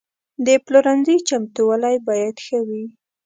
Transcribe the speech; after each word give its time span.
د 0.45 0.47
پلورنځي 0.65 1.15
چمتووالی 1.27 1.95
باید 2.07 2.35
ښه 2.45 2.59
وي. 2.67 2.85